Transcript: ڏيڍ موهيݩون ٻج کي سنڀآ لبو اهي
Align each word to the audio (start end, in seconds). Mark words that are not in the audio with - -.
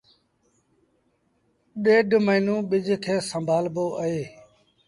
ڏيڍ 1.83 2.09
موهيݩون 2.25 2.59
ٻج 2.69 2.87
کي 3.03 3.15
سنڀآ 3.29 3.57
لبو 3.63 3.85
اهي 4.01 4.23